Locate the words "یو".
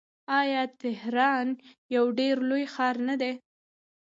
1.95-2.05